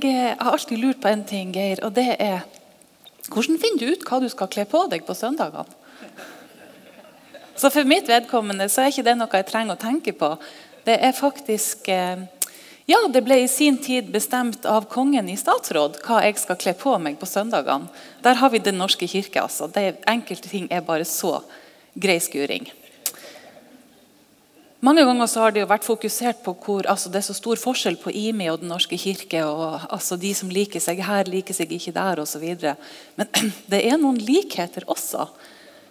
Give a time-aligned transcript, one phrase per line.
[0.00, 0.08] Ja.
[0.10, 2.46] Jeg eh, har alltid lurt på en ting, Geir, og det er
[3.30, 5.68] Hvordan finner du ut hva du skal kle på deg på søndagene?
[7.54, 10.32] Så For mitt vedkommende så er ikke det noe jeg trenger å tenke på.
[10.86, 12.24] Det er faktisk eh,
[12.88, 16.74] Ja, det ble i sin tid bestemt av kongen i statsråd hva jeg skal kle
[16.74, 17.92] på meg på søndagene.
[18.24, 19.42] Der har vi Den norske kirke.
[19.42, 19.68] altså.
[19.68, 21.42] Det, enkelte ting er bare så
[21.94, 22.72] grei skuring.
[24.80, 27.60] Mange ganger så har det jo vært fokusert på hvor altså det er så stor
[27.60, 29.42] forskjell på IMI og Den norske kirke.
[29.44, 32.46] og altså De som liker seg her, liker seg ikke der osv.
[33.20, 33.28] Men
[33.72, 35.26] det er noen likheter også.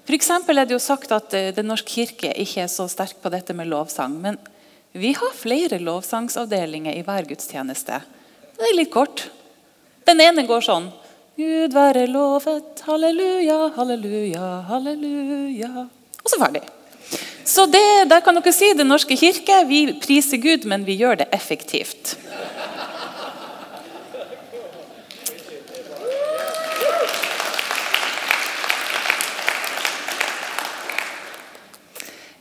[0.10, 0.18] For
[0.50, 3.54] er det jo sagt at eh, Den norske kirke ikke er så sterk på dette
[3.54, 4.18] med lovsang.
[4.18, 4.40] Men
[4.92, 8.02] vi har flere lovsangsavdelinger i hver gudstjeneste.
[8.58, 9.28] Det er litt kort.
[10.10, 10.90] Den ene går sånn
[11.40, 15.88] Gud være lovet, halleluja, halleluja, halleluja.
[16.20, 16.66] Og så ferdig.
[17.44, 21.24] Så det, der kan dere si Den norske kirke vi priser Gud, men vi gjør
[21.24, 22.18] det effektivt.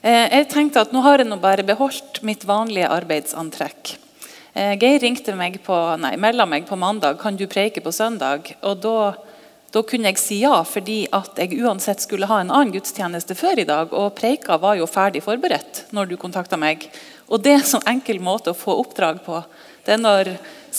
[0.09, 3.97] Eh, jeg tenkte at nå har jeg nå bare beholdt mitt vanlige arbeidsantrekk.
[4.55, 8.55] Eh, Geir ringte meg på, nei, melda meg på mandag kan du preike på søndag.
[8.63, 8.99] og da
[9.72, 13.61] da kunne jeg si ja, fordi at jeg uansett skulle ha en annen gudstjeneste før
[13.61, 13.92] i dag.
[13.92, 16.88] Og preika var jo ferdig forberedt når du kontakta meg.
[17.28, 19.42] Og det sånn enkel måte å få oppdrag på.
[19.84, 20.33] Det er når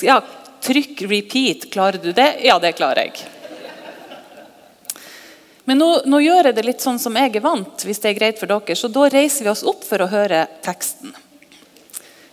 [0.06, 0.18] ja,
[0.60, 1.70] Trykk 'repeat'.
[1.72, 2.40] Klarer du det?
[2.44, 3.22] Ja, det klarer jeg.
[5.64, 8.18] Men nå, nå, gjør jeg det litt sånn som jeg er vant, hvis det er
[8.18, 8.76] greit for dere.
[8.76, 11.14] Så da reiser vi oss opp for å høre teksten.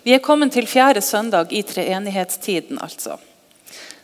[0.06, 3.18] Vi er kommet til fjerde søndag i treenighetstiden, altså.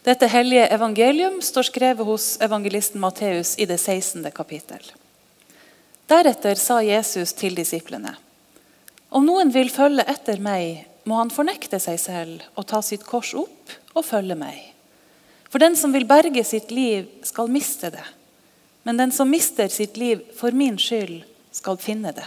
[0.02, 4.24] Dette hellige evangelium står skrevet hos evangelisten Matteus i det 16.
[4.34, 4.82] kapittel.
[6.10, 8.16] Deretter sa Jesus til disiplene.:
[9.14, 13.30] Om noen vil følge etter meg, må han fornekte seg selv og ta sitt kors
[13.38, 14.58] opp og følge meg.
[15.46, 18.04] For den som vil berge sitt liv, skal miste det.
[18.82, 21.22] Men den som mister sitt liv for min skyld,
[21.54, 22.26] skal finne det.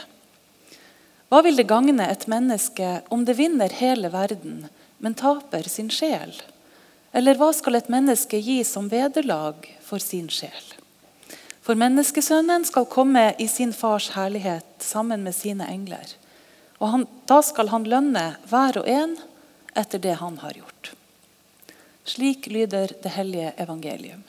[1.27, 4.69] Hva vil det gagne et menneske om det vinner hele verden,
[5.03, 6.37] men taper sin sjel?
[7.15, 10.73] Eller hva skal et menneske gi som vederlag for sin sjel?
[11.63, 16.11] For menneskesønnen skal komme i sin fars herlighet sammen med sine engler.
[16.83, 19.15] Og han, da skal han lønne hver og en
[19.79, 20.91] etter det han har gjort.
[22.05, 24.25] Slik lyder det hellige evangelium.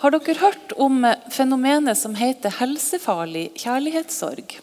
[0.00, 4.58] Har dere hørt om fenomenet som heter helsefarlig kjærlighetssorg?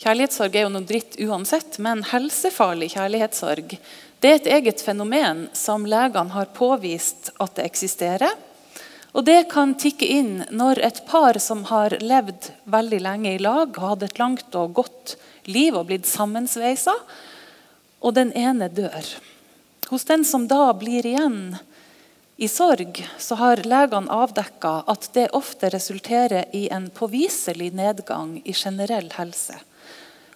[0.00, 3.74] Kjærlighetssorg er jo noe dritt uansett, men helsefarlig kjærlighetssorg
[4.20, 8.32] det er et eget fenomen som legene har påvist at det eksisterer.
[9.12, 13.76] Og Det kan tikke inn når et par som har levd veldig lenge i lag,
[13.76, 16.94] har hatt et langt og godt liv og blitt sammensveisa,
[18.00, 19.04] og den ene dør.
[19.90, 21.58] Hos den som da blir igjen
[22.40, 28.54] i sorg, så har legene avdekka at det ofte resulterer i en påviselig nedgang i
[28.56, 29.60] generell helse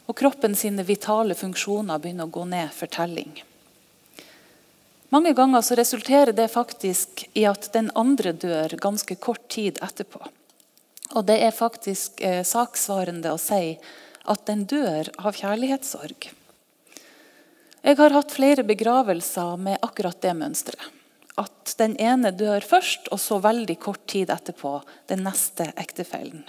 [0.06, 3.32] og kroppen sine vitale funksjoner begynner å gå ned for telling.
[5.14, 10.20] Mange ganger så resulterer det faktisk i at den andre dør ganske kort tid etterpå.
[11.14, 13.76] Og det er faktisk eh, saksvarende å si
[14.24, 16.32] at den dør av kjærlighetssorg.
[17.84, 20.90] Jeg har hatt flere begravelser med akkurat det mønsteret.
[21.36, 24.78] At den ene dør først, og så veldig kort tid etterpå
[25.10, 26.44] den neste ektefellen.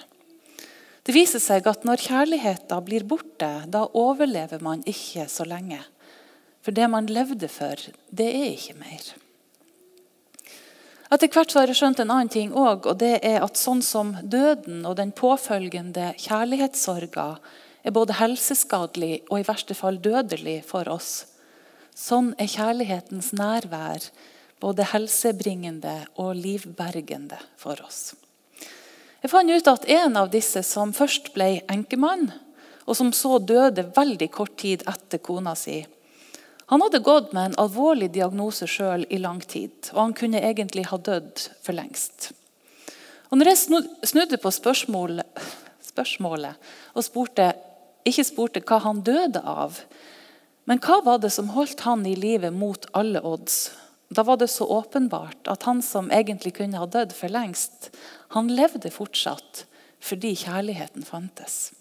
[1.05, 5.83] Det viser seg at når kjærligheten blir borte, da overlever man ikke så lenge.
[6.65, 7.77] For det man levde for,
[8.09, 9.11] det er ikke mer.
[11.13, 13.83] Etter hvert så har jeg skjønt en annen ting òg, og det er at sånn
[13.85, 17.27] som døden og den påfølgende kjærlighetssorga
[17.85, 21.27] er både helseskadelig og i verste fall dødelig for oss,
[21.93, 24.09] sånn er kjærlighetens nærvær
[24.59, 28.15] både helsebringende og livbergende for oss.
[29.25, 32.27] Jeg fant ut at en av disse som først ble enkemann,
[32.85, 35.79] og som så døde veldig kort tid etter kona si,
[36.69, 40.83] han hadde gått med en alvorlig diagnose sjøl i lang tid, og han kunne egentlig
[40.91, 42.27] ha dødd for lengst.
[43.33, 43.81] Og når jeg
[44.11, 45.41] snudde på spørsmålet,
[45.89, 47.47] spørsmålet og spurte,
[48.05, 49.81] ikke spurte hva han døde av,
[50.69, 53.71] men hva var det som holdt han i live mot alle odds,
[54.09, 57.89] da var det så åpenbart at han som egentlig kunne ha dødd for lengst,
[58.35, 59.65] han levde fortsatt
[60.05, 61.73] fordi kjærligheten fantes.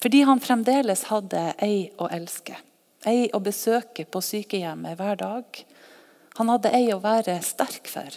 [0.00, 2.56] Fordi han fremdeles hadde ei å elske,
[3.04, 5.60] ei å besøke på sykehjemmet hver dag.
[6.40, 8.16] Han hadde ei å være sterk for,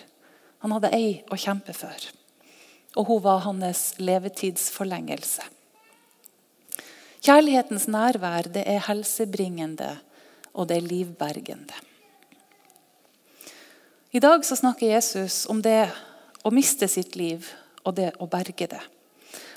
[0.64, 2.08] han hadde ei å kjempe for.
[2.98, 5.44] Og hun var hans levetidsforlengelse.
[7.28, 9.98] Kjærlighetens nærvær det er helsebringende,
[10.56, 11.76] og det er livbergende.
[14.12, 15.90] I dag så snakker Jesus om det
[16.48, 17.50] å miste sitt liv
[17.84, 18.80] og det å berge det.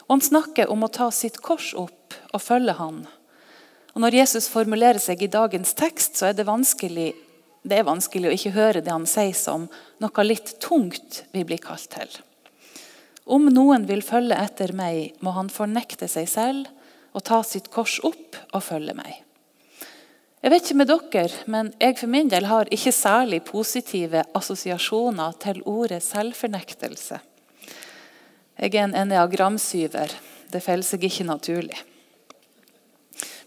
[0.09, 3.05] Og Han snakker om å ta sitt kors opp og følge han.
[3.95, 7.13] Og Når Jesus formulerer seg i dagens tekst, så er det vanskelig,
[7.63, 9.69] det er vanskelig å ikke høre det han sier som
[10.03, 12.11] noe litt tungt vi blir kalt til.
[13.31, 16.67] Om noen vil følge etter meg, må han fornekte seg selv
[17.15, 19.23] og ta sitt kors opp og følge meg.
[20.41, 25.35] Jeg vet ikke med dere, men jeg for min del har ikke særlig positive assosiasjoner
[25.43, 27.19] til ordet selvfornektelse.
[28.57, 30.15] Jeg er en eneagramsyver.
[30.49, 31.77] Det faller seg ikke naturlig.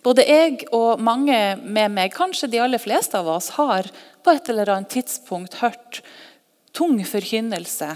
[0.05, 3.89] Både jeg og mange med meg, kanskje de aller fleste av oss, har
[4.21, 6.03] på et eller annet tidspunkt hørt
[6.77, 7.89] tung forkynnelse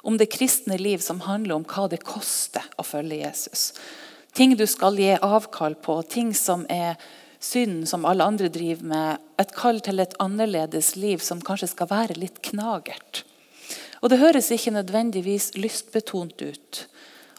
[0.00, 3.74] om det kristne liv som handler om hva det koster å følge Jesus.
[4.32, 6.96] Ting du skal gi avkall på, ting som er
[7.40, 9.26] synd som alle andre driver med.
[9.40, 13.24] Et kall til et annerledes liv som kanskje skal være litt knagert.
[14.00, 16.86] Og Det høres ikke nødvendigvis lystbetont ut.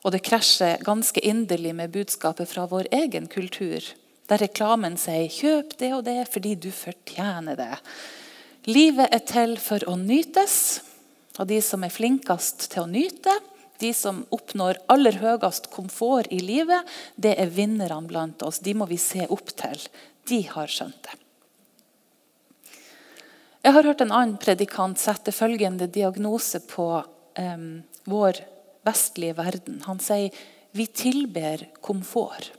[0.04, 3.82] Og det krasjer ganske inderlig med budskapet fra vår egen kultur,
[4.30, 7.78] der reklamen sier 'kjøp det og det fordi du fortjener det'.
[8.66, 10.82] Livet er til for å nytes,
[11.40, 13.34] og de som er flinkest til å nyte,
[13.82, 18.62] de som oppnår aller høyest komfort i livet, det er vinnerne blant oss.
[18.62, 19.82] De må vi se opp til.
[20.30, 21.18] De har skjønt det.
[23.62, 26.88] Jeg har hørt en annen predikant sette følgende diagnose på
[27.38, 27.68] um,
[28.10, 28.40] vår
[28.88, 29.84] vestlige verden.
[29.86, 30.34] Han sier
[30.74, 32.54] vi tilber komfort.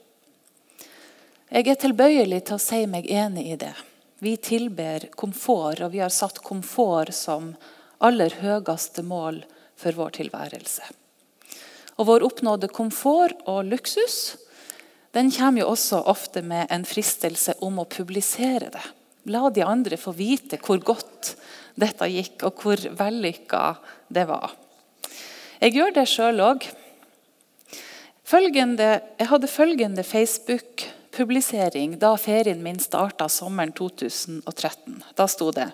[1.53, 3.75] Jeg er tilbøyelig til å si meg enig i det.
[4.23, 7.51] Vi tilber komfort, og vi har satt komfort som
[7.99, 9.43] aller høyeste mål
[9.75, 11.02] for vår tilværelse.
[12.01, 14.37] Og Vår oppnådde komfort og luksus
[15.13, 18.85] den kommer jo også ofte med en fristelse om å publisere det.
[19.29, 21.37] La de andre få vite hvor godt
[21.77, 23.77] dette gikk, og hvor vellykka
[24.13, 24.51] det var.
[25.61, 26.65] Jeg gjør det sjøl òg.
[28.33, 35.05] Jeg hadde følgende Facebook-publisering da ferien min starta sommeren 2013.
[35.15, 35.73] Da sto det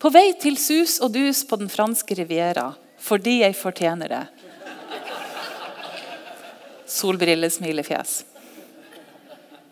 [0.00, 4.26] På vei til sus og dus på den franske riviera fordi jeg fortjener det.
[6.92, 8.24] Solbrillesmilefjes.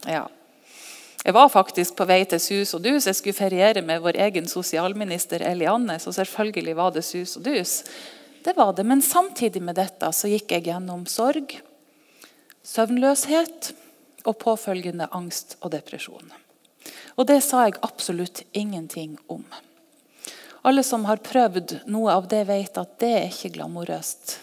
[0.07, 0.29] Ja.
[1.25, 3.07] Jeg var faktisk på vei til sus og dus.
[3.07, 5.99] Jeg skulle feriere med vår egen sosialminister Elianne.
[6.01, 7.83] Så selvfølgelig var det sus og dus.
[8.45, 8.87] Det var det.
[8.89, 11.59] Men samtidig med dette så gikk jeg gjennom sorg,
[12.65, 13.75] søvnløshet
[14.25, 16.33] og påfølgende angst og depresjon.
[17.21, 19.45] Og det sa jeg absolutt ingenting om.
[20.65, 24.40] Alle som har prøvd noe av det, vet at det er ikke glamorøst.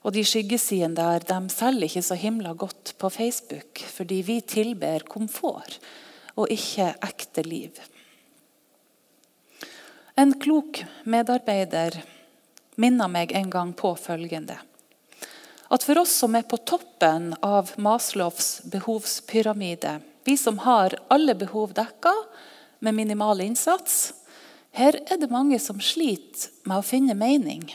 [0.00, 5.04] Og de skyggesidene der de selger ikke så himla godt på Facebook, fordi vi tilber
[5.08, 5.78] komfort
[6.36, 7.76] og ikke ekte liv.
[10.16, 12.00] En klok medarbeider
[12.80, 14.60] minna meg en gang på følgende
[15.70, 21.74] at for oss som er på toppen av Maslows behovspyramide, vi som har alle behov
[21.76, 22.12] dekka
[22.82, 24.10] med minimal innsats,
[24.74, 27.68] her er det mange som sliter med å finne mening.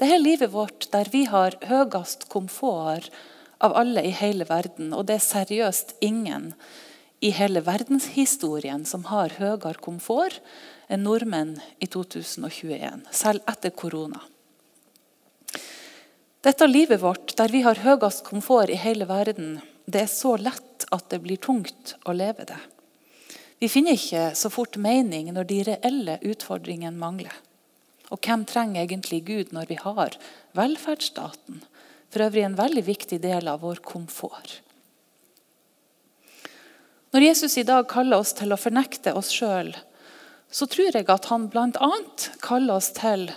[0.00, 3.10] Det er livet vårt der vi har høyest komfort
[3.60, 4.94] av alle i hele verden.
[4.96, 6.54] Og det er seriøst ingen
[7.20, 10.38] i hele verdenshistorien som har høyere komfort
[10.88, 14.22] enn nordmenn i 2021, selv etter korona.
[16.40, 20.88] Dette livet vårt, der vi har høyest komfort i hele verden, det er så lett
[20.88, 22.58] at det blir tungt å leve det.
[23.60, 27.36] Vi finner ikke så fort mening når de reelle utfordringene mangler.
[28.10, 30.16] Og hvem trenger egentlig Gud når vi har
[30.58, 31.62] velferdsstaten?
[32.10, 34.58] For øvrig en veldig viktig del av vår komfort.
[37.14, 39.72] Når Jesus i dag kaller oss til å fornekte oss sjøl,
[40.50, 41.90] så tror jeg at han bl.a.
[42.42, 43.28] kaller oss til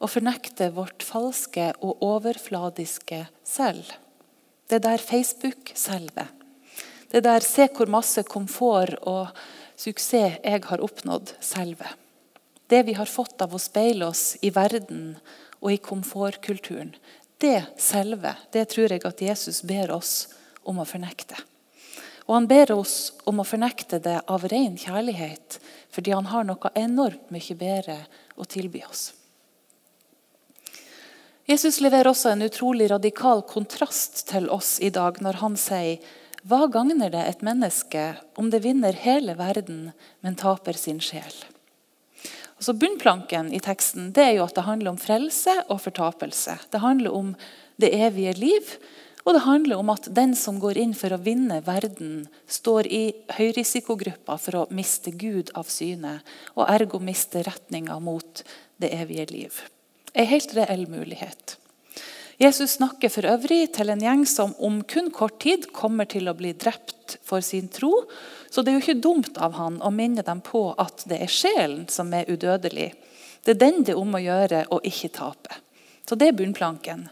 [0.00, 3.90] å fornekte vårt falske og overfladiske selv.
[4.70, 6.28] Det der Facebook-selve.
[7.10, 9.28] Det der 'se hvor masse komfort og
[9.76, 11.86] suksess jeg har oppnådd' selve
[12.70, 15.16] det vi har fått av å speile oss i verden
[15.60, 16.94] og i komfortkulturen,
[17.40, 20.28] det selve, det tror jeg at Jesus ber oss
[20.62, 21.38] om å fornekte.
[22.28, 25.58] Og Han ber oss om å fornekte det av ren kjærlighet,
[25.90, 27.96] fordi han har noe enormt mye bedre
[28.38, 29.10] å tilby oss.
[31.50, 35.98] Jesus leverer også en utrolig radikal kontrast til oss i dag når han sier
[36.46, 39.90] hva gagner det et menneske om det vinner hele verden,
[40.22, 41.34] men taper sin sjel?
[42.60, 46.58] Altså Bunnplanken i teksten det er jo at det handler om frelse og fortapelse.
[46.68, 47.30] Det handler om
[47.80, 48.74] det evige liv,
[49.24, 53.02] Og det handler om at den som går inn for å vinne verden, står i
[53.36, 56.20] høyrisikogruppa for å miste Gud av syne,
[56.56, 58.42] og ergo miste retninga mot
[58.80, 59.60] det evige liv.
[60.14, 61.59] En helt reell mulighet.
[62.40, 66.32] Jesus snakker for øvrig til en gjeng som om kun kort tid kommer til å
[66.38, 67.90] bli drept for sin tro.
[68.48, 71.28] Så det er jo ikke dumt av han å minne dem på at det er
[71.28, 72.94] sjelen som er udødelig.
[73.44, 75.58] Det er den det er om å gjøre å ikke tape.
[76.08, 77.10] Så det er bunnplanken.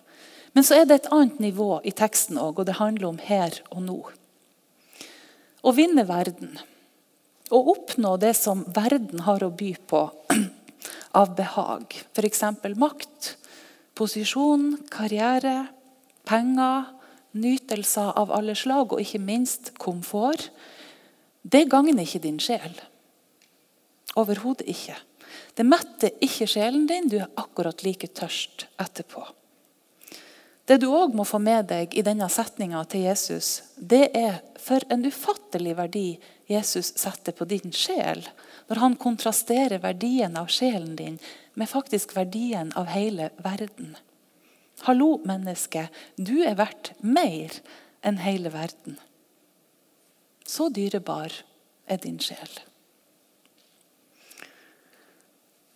[0.57, 3.61] Men så er det et annet nivå i teksten òg, og det handler om her
[3.69, 3.99] og nå.
[5.61, 6.57] Å vinne verden.
[7.53, 10.07] Å oppnå det som verden har å by på
[11.21, 12.01] av behag.
[12.17, 12.43] F.eks.
[12.81, 13.35] makt,
[13.99, 15.67] posisjon, karriere,
[16.29, 16.87] penger,
[17.39, 20.49] nytelser av alle slag og ikke minst komfort.
[21.43, 22.79] Det gagner ikke din sjel.
[24.19, 24.97] Overhodet ikke.
[25.55, 27.11] Det metter ikke sjelen din.
[27.11, 29.25] Du er akkurat like tørst etterpå.
[30.69, 34.85] Det du òg må få med deg i denne setninga til Jesus, det er for
[34.93, 36.09] en ufattelig verdi
[36.49, 38.21] Jesus setter på din sjel,
[38.69, 41.17] når han kontrasterer verdien av sjelen din
[41.59, 43.97] med faktisk verdien av hele verden.
[44.87, 45.89] Hallo, menneske.
[46.15, 47.57] Du er verdt mer
[48.07, 48.99] enn hele verden.
[50.47, 51.35] Så dyrebar
[51.91, 52.53] er din sjel.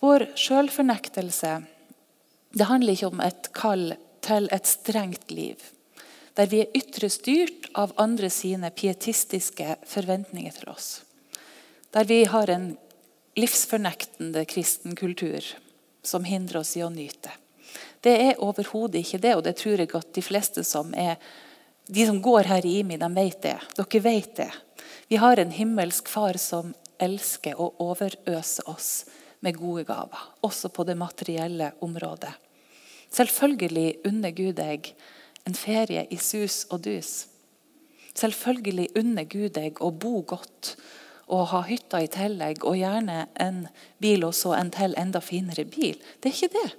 [0.02, 1.50] Vår sjølfornektelse
[2.62, 5.58] handler ikke om et kall til et strengt liv,
[6.38, 10.88] der vi er ytre styrt av andre sine pietistiske forventninger til oss.
[11.90, 12.70] Der vi har en
[13.34, 15.42] livsfornektende kristen kultur
[16.02, 17.30] som hindrer oss i å nyte.
[18.02, 21.16] Det er overhodet ikke det, og det tror jeg at de fleste som er
[21.86, 23.56] de som går her i IMI, de vet det.
[23.76, 24.50] Dere vet det.
[25.08, 29.04] Vi har en himmelsk far som elsker å overøse oss
[29.42, 32.30] med gode gaver, også på det materielle området.
[33.12, 34.92] Selvfølgelig unner Gud deg
[35.44, 37.26] en ferie i sus og dus.
[38.14, 40.76] Selvfølgelig unner Gud deg å bo godt
[41.32, 43.66] og ha hytta i tillegg, og gjerne en
[44.02, 45.98] bil og så en til enda finere bil.
[46.20, 46.70] Det er ikke det.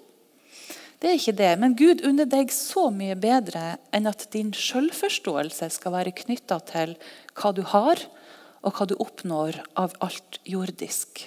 [1.04, 5.68] Det er ikke det, Men Gud unner deg så mye bedre enn at din selvforståelse
[5.76, 6.96] skal være knytta til
[7.36, 8.00] hva du har,
[8.64, 11.26] og hva du oppnår av alt jordisk.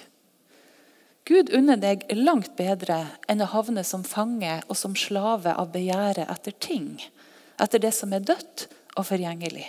[1.27, 6.25] Gud unner deg langt bedre enn å havne som fange og som slave av begjæret
[6.25, 6.95] etter ting,
[7.61, 8.65] etter det som er dødt
[8.95, 9.67] og forgjengelig.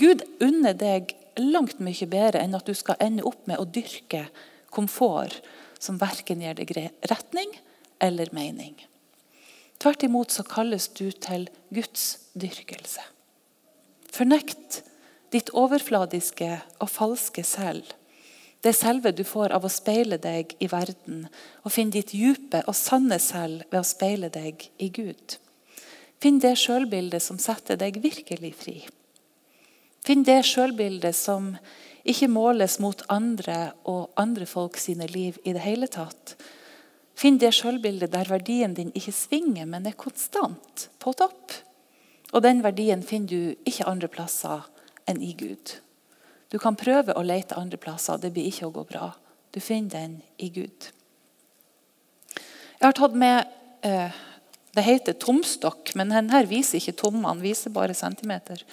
[0.00, 4.26] Gud unner deg langt mye bedre enn at du skal ende opp med å dyrke
[4.74, 5.40] komfort
[5.82, 6.72] som verken gir deg
[7.10, 7.50] retning
[8.02, 8.76] eller mening.
[9.82, 13.02] Tvert imot så kalles du til Guds dyrkelse.
[14.14, 14.82] Fornekt
[15.34, 17.90] ditt overfladiske og falske selv
[18.64, 21.26] det selve du får av å speile deg i verden,
[21.64, 25.36] og finn ditt dype og sanne selv ved å speile deg i Gud.
[26.16, 28.78] Finn det sjølbildet som setter deg virkelig fri.
[30.04, 31.54] Finn det sjølbildet som
[32.04, 36.34] ikke måles mot andre og andre folk sine liv i det hele tatt.
[37.16, 41.54] Finn det sjølbildet der verdien din ikke svinger, men er konstant, på topp.
[42.34, 44.66] Og den verdien finner du ikke andre plasser
[45.08, 45.78] enn i Gud.
[46.52, 48.18] Du kan prøve å lete andre plasser.
[48.20, 49.08] Det blir ikke å gå bra.
[49.54, 50.90] Du finner den i Gud.
[52.34, 53.46] Jeg har tatt med
[53.86, 54.22] eh,
[54.74, 58.64] Det heter tomstokk, men denne viser ikke tomme, den viser bare centimeter.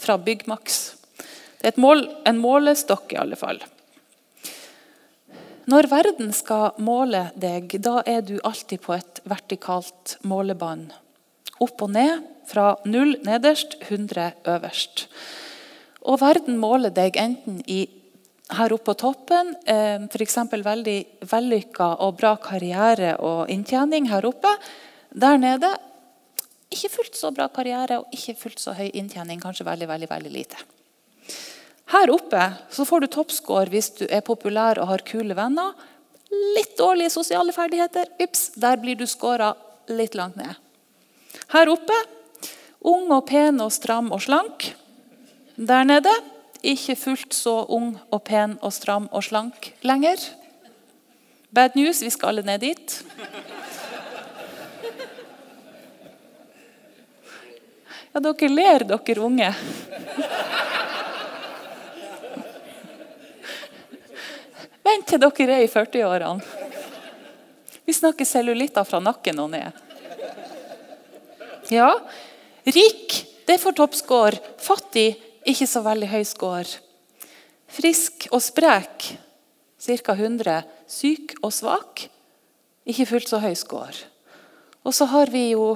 [0.00, 0.82] Fra Byggmax.
[1.60, 3.62] Det er mål, en målestokk, i alle fall.
[5.70, 10.92] Når verden skal måle deg, da er du alltid på et vertikalt målebånd.
[11.64, 15.06] Opp og ned, fra null nederst, 100 øverst.
[16.04, 17.86] Og verden måler deg enten i,
[18.52, 20.36] her oppe på toppen, eh, f.eks.
[20.52, 20.98] veldig
[21.30, 24.52] vellykka og bra karriere og inntjening her oppe.
[25.16, 25.72] Der nede
[26.74, 29.40] ikke fullt så bra karriere og ikke fullt så høy inntjening.
[29.42, 30.60] Kanskje veldig, veldig, veldig lite.
[31.92, 35.74] Her oppe så får du toppscore hvis du er populær og har kule venner.
[36.56, 38.08] Litt dårlige sosiale ferdigheter.
[38.22, 39.52] Ups, der blir du scora
[39.92, 40.54] litt langt ned.
[41.52, 41.96] Her oppe
[42.84, 44.72] ung og pen og stram og slank.
[45.56, 46.12] Der nede
[46.64, 50.18] ikke fullt så ung og pen og stram og slank lenger.
[51.54, 52.96] Bad news, vi skal alle ned dit.
[58.14, 59.48] Ja, dere ler, dere unge.
[64.86, 66.44] Vent til dere er i 40-årene.
[67.84, 69.80] Vi snakker cellulitter fra nakken og ned.
[71.74, 71.90] Ja,
[72.62, 73.16] rik,
[73.50, 74.38] det får toppscore.
[74.62, 76.78] Fattig, ikke så veldig høy score.
[77.66, 79.10] Frisk og sprek
[79.82, 80.14] ca.
[80.14, 80.62] 100.
[80.86, 82.06] Syk og svak
[82.86, 84.06] ikke fullt så høy score.
[84.84, 85.74] Og så har vi jo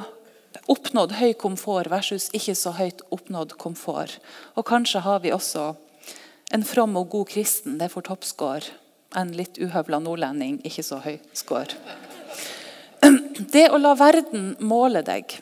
[0.69, 4.19] oppnådd høy komfort versus ikke så høyt oppnådd komfort.
[4.57, 5.73] Og kanskje har vi også
[6.55, 8.77] en from og god kristen, det får toppscore.
[9.17, 11.77] En litt uhøvla nordlending, ikke så høy score.
[13.39, 15.37] Det å la verden måle deg,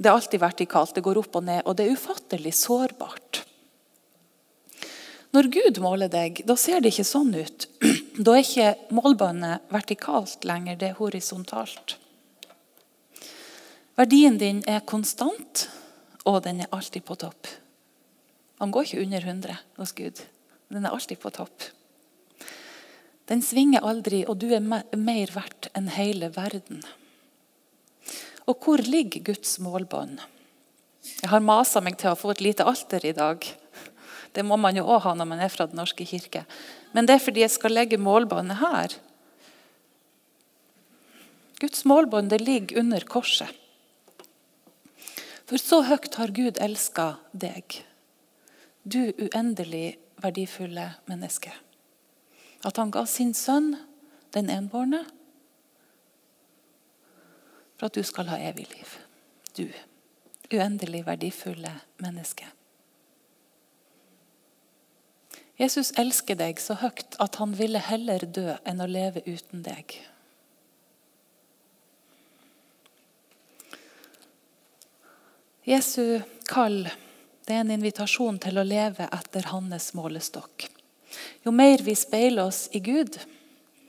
[0.00, 0.94] det er alltid vertikalt.
[0.96, 3.42] Det går opp og ned, og det er ufattelig sårbart.
[5.36, 7.68] Når Gud måler deg, da ser det ikke sånn ut.
[8.20, 11.94] Da er ikke målbåndet vertikalt lenger, det er horisontalt.
[14.00, 15.66] Verdien din er konstant,
[16.24, 17.48] og den er alltid på topp.
[18.56, 20.22] Han går ikke under 100 hos Gud.
[20.72, 21.66] Den er alltid på topp.
[23.28, 26.80] Den svinger aldri, og du er mer verdt enn hele verden.
[28.48, 30.16] Og hvor ligger Guds målbånd?
[31.20, 33.44] Jeg har masa meg til å få et lite alter i dag.
[34.32, 36.46] Det må man jo òg ha når man er fra Den norske kirke.
[36.96, 39.00] Men det er fordi jeg skal legge målbåndet her.
[41.60, 43.60] Guds målbånd ligger under korset.
[45.50, 47.80] For så høyt har Gud elska deg,
[48.86, 51.50] du uendelig verdifulle menneske.
[52.62, 53.72] At han ga sin sønn,
[54.30, 55.00] den enbårne,
[57.74, 58.94] for at du skal ha evig liv.
[59.58, 59.66] Du
[60.54, 62.46] uendelig verdifulle menneske.
[65.58, 69.98] Jesus elsker deg så høyt at han ville heller dø enn å leve uten deg.
[75.70, 76.88] Jesu kall
[77.46, 80.64] det er en invitasjon til å leve etter hans målestokk.
[81.46, 83.14] Jo mer vi speiler oss i Gud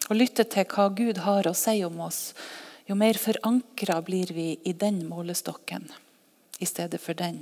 [0.05, 2.35] og lytter til hva Gud har å si om oss,
[2.85, 5.87] jo mer forankra blir vi i den målestokken
[6.61, 7.39] i stedet for den.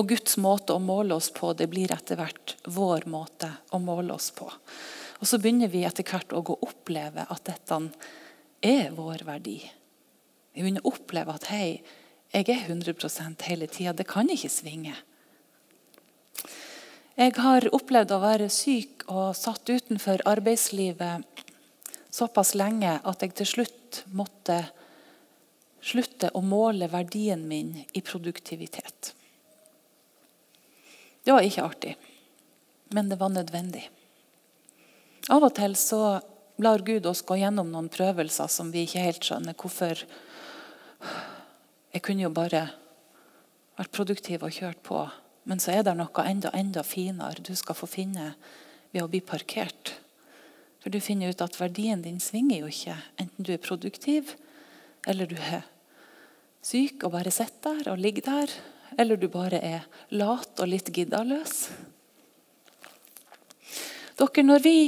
[0.00, 4.16] Og Guds måte å måle oss på det blir etter hvert vår måte å måle
[4.16, 4.48] oss på.
[5.20, 7.80] Og Så begynner vi etter hvert å gå oppleve at dette
[8.64, 9.58] er vår verdi.
[10.56, 11.82] Vi begynner å oppleve at hei,
[12.36, 13.92] jeg er 100 hele tida.
[13.96, 14.94] Det kan ikke svinge.
[17.16, 21.24] Jeg har opplevd å være syk og satt utenfor arbeidslivet
[22.12, 24.58] såpass lenge at jeg til slutt måtte
[25.86, 29.14] slutte å måle verdien min i produktivitet.
[31.24, 31.94] Det var ikke artig,
[32.92, 33.86] men det var nødvendig.
[35.32, 36.18] Av og til så
[36.62, 40.04] lar Gud oss gå gjennom noen prøvelser som vi ikke helt skjønner hvorfor.
[41.96, 42.66] Jeg kunne jo bare
[43.78, 44.98] vært produktiv og kjørt på.
[45.48, 48.34] Men så er det noe enda, enda finere du skal få finne
[48.92, 49.94] ved å bli parkert.
[50.82, 54.34] For du finner ut at verdien din svinger jo ikke, enten du er produktiv
[55.08, 55.64] eller du er
[56.60, 58.52] syk og bare sitter der og ligger der
[59.00, 61.56] eller du bare er lat og litt giddaløs.
[64.20, 64.78] Dere, Når vi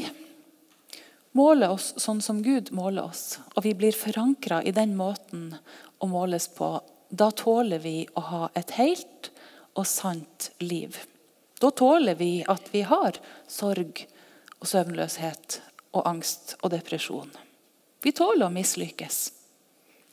[1.32, 5.54] måler oss sånn som Gud måler oss, og vi blir forankra i den måten
[5.98, 6.76] å måles på,
[7.08, 9.30] da tåler vi å ha et helt
[9.74, 10.98] og sant liv.
[11.60, 13.18] Da tåler vi at vi har
[13.48, 14.04] sorg
[14.58, 15.60] og søvnløshet
[15.96, 17.30] og angst og depresjon.
[18.02, 19.18] Vi tåler å mislykkes.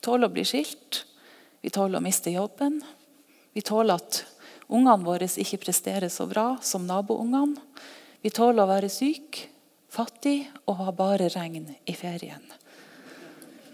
[0.02, 1.04] Tåler å bli skilt.
[1.62, 2.80] Vi tåler å miste jobben.
[3.54, 4.24] Vi tåler at
[4.68, 7.60] ungene våre ikke presterer så bra som naboungene.
[8.22, 9.44] Vi tåler å være syk,
[9.94, 12.42] fattig og ha bare regn i ferien.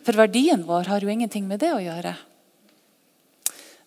[0.02, 2.16] For verdien vår har jo ingenting med det å gjøre.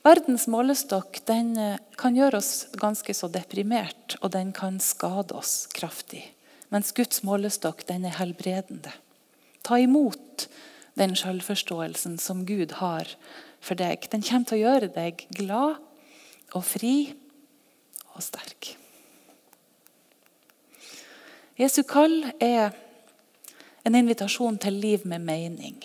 [0.04, 6.26] Verdens målestokk eh, kan gjøre oss ganske så deprimert, og den kan skade oss kraftig.
[6.68, 8.92] Mens Guds målestokk den er helbredende.
[9.64, 10.48] Ta imot
[11.00, 13.08] den selvforståelsen som Gud har
[13.64, 14.04] for deg.
[14.12, 15.80] Den kommer til å gjøre deg glad
[16.52, 17.14] og fri
[18.12, 18.74] og sterk.
[21.56, 22.74] Jesu kall er
[23.86, 25.78] en invitasjon til liv med mening.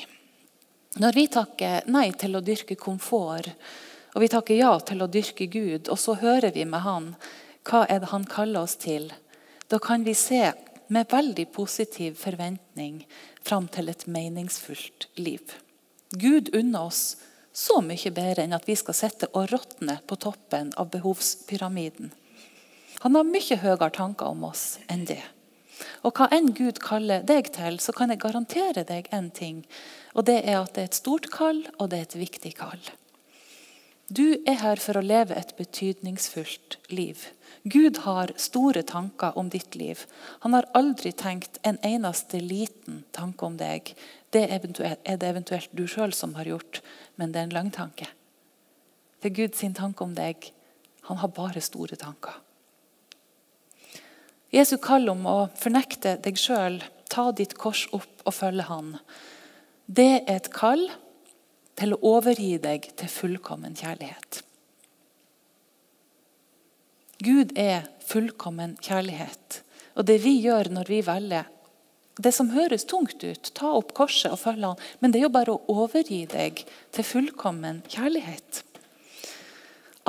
[1.00, 3.54] Når vi takker nei til å dyrke komfort,
[4.16, 7.14] og vi takker ja til å dyrke Gud, og så hører vi med Han
[7.70, 9.12] hva er det Han kaller oss til,
[9.70, 10.52] da kan vi se
[10.90, 13.04] med veldig positiv forventning
[13.46, 15.54] fram til et meningsfullt liv.
[16.18, 17.18] Gud unner oss
[17.54, 22.10] så mye bedre enn at vi skal sitte og råtne på toppen av behovspyramiden.
[23.04, 25.22] Han har mye høyere tanker om oss enn det.
[26.04, 29.62] Og Hva enn Gud kaller deg til, så kan jeg garantere deg en ting.
[30.16, 32.82] Og Det er at det er et stort kall, og det er et viktig kall.
[34.10, 37.28] Du er her for å leve et betydningsfullt liv.
[37.70, 40.02] Gud har store tanker om ditt liv.
[40.42, 43.92] Han har aldri tenkt en eneste liten tanke om deg.
[44.34, 46.82] Det er det eventuelt du sjøl som har gjort,
[47.22, 48.08] men det er en lang tanke.
[49.22, 50.50] For Guds tanke om deg,
[51.06, 52.34] han har bare store tanker.
[54.50, 58.96] Jesu kall om å fornekte deg sjøl, ta ditt kors opp og følge Han,
[59.86, 60.88] det er et kall
[61.80, 64.44] til å overgi deg til fullkommen kjærlighet.
[67.24, 69.62] Gud er fullkommen kjærlighet.
[70.00, 71.48] Og det vi gjør når vi velger
[72.20, 75.36] det som høres tungt ut, ta opp korset og følge han, men det er jo
[75.36, 76.66] bare å overgi deg
[76.96, 78.66] til fullkommen kjærlighet.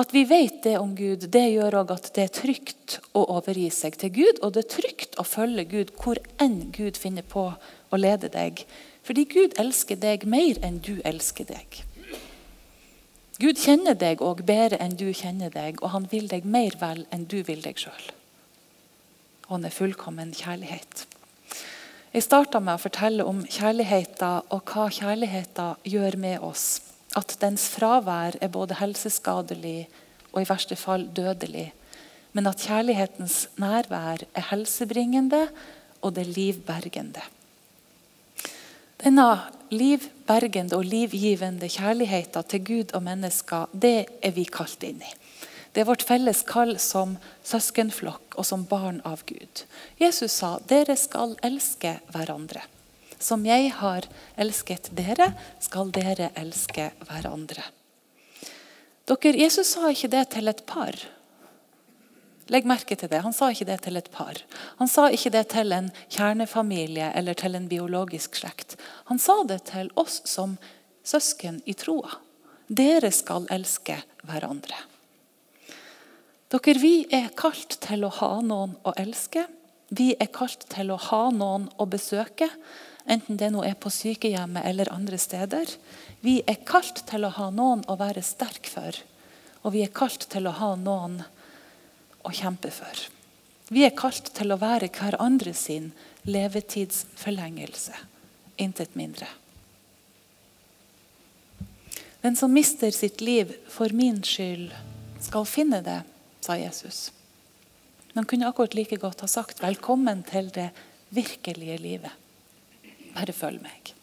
[0.01, 3.67] At vi vet det om Gud, det gjør òg at det er trygt å overgi
[3.71, 4.39] seg til Gud.
[4.41, 8.63] Og det er trygt å følge Gud hvor enn Gud finner på å lede deg.
[9.03, 11.81] Fordi Gud elsker deg mer enn du elsker deg.
[13.41, 17.07] Gud kjenner deg òg bedre enn du kjenner deg, og han vil deg mer vel
[17.09, 18.11] enn du vil deg sjøl.
[19.49, 21.07] Han er fullkommen kjærlighet.
[22.11, 26.65] Jeg starta med å fortelle om kjærligheten og hva kjærligheten gjør med oss.
[27.17, 29.87] At dens fravær er både helseskadelig
[30.31, 31.71] og i verste fall dødelig.
[32.35, 35.47] Men at kjærlighetens nærvær er helsebringende
[36.03, 37.23] og det livbergende.
[39.01, 39.25] Denne
[39.73, 45.13] livbergende og livgivende kjærligheten til Gud og mennesker, det er vi kalt inn i.
[45.73, 47.15] Det er vårt felles kall som
[47.47, 49.63] søskenflokk og som barn av Gud.
[49.97, 52.61] Jesus sa dere skal elske hverandre.
[53.17, 54.05] Som jeg har
[54.37, 55.31] elsket dere,
[55.63, 57.63] skal dere elske hverandre.
[59.09, 60.97] Dere, Jesus sa ikke det til et par.
[62.49, 63.21] Legg merke til det.
[63.21, 64.39] Han sa ikke det til et par.
[64.79, 68.77] Han sa ikke det til en kjernefamilie eller til en biologisk slekt.
[69.11, 70.57] Han sa det til oss som
[71.03, 72.17] søsken i troa.
[72.67, 74.77] Dere skal elske hverandre.
[76.51, 79.45] Dere, Vi er kalt til å ha noen å elske.
[79.91, 82.47] Vi er kalt til å ha noen å besøke,
[83.03, 85.67] enten det nå er på sykehjemmet eller andre steder.
[86.23, 88.95] Vi er kalt til å ha noen å være sterk for,
[89.63, 91.19] og vi er kalt til å ha noen
[92.23, 93.07] å kjempe for.
[93.71, 95.91] Vi er kalt til å være hverandre sin
[96.27, 97.95] levetidsforlengelse.
[98.61, 99.27] Intet mindre.
[102.21, 104.73] Den som mister sitt liv for min skyld,
[105.21, 106.01] skal finne det
[106.41, 107.11] sa Jesus.
[108.11, 110.69] Men han kunne akkurat like godt ha sagt 'velkommen til det
[111.09, 112.17] virkelige livet'.
[113.15, 113.93] Bare følg meg.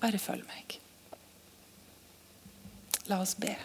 [0.00, 0.80] Bare følg meg.
[3.06, 3.56] La oss be.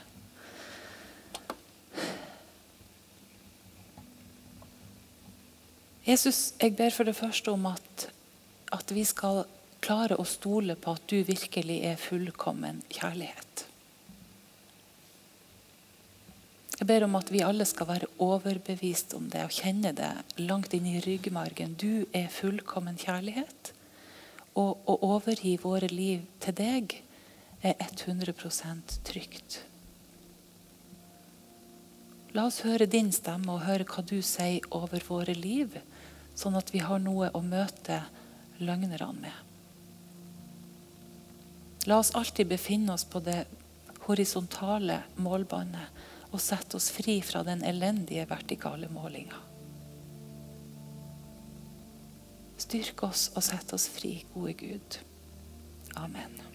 [6.05, 8.09] Jesus, jeg ber for det første om at,
[8.73, 9.43] at vi skal
[9.81, 13.65] klare å stole på at du virkelig er fullkommen kjærlighet.
[16.75, 20.11] Jeg ber om at vi alle skal være overbevist om det og kjenne det
[20.43, 21.73] langt inn i ryggmargen.
[21.79, 23.71] Du er fullkommen kjærlighet.
[24.59, 26.99] Og å overgi våre liv til deg
[27.65, 29.63] er 100% trygt.
[32.35, 35.79] La oss høre din stemme og høre hva du sier over våre liv,
[36.35, 38.01] sånn at vi har noe å møte
[38.59, 39.41] løgnerne med.
[41.85, 43.43] La oss alltid befinne oss på det
[44.07, 49.37] horisontale målbåndet og sette oss fri fra den elendige vertikale målinga.
[52.57, 54.99] Styrk oss og sett oss fri, gode Gud.
[55.99, 56.54] Amen.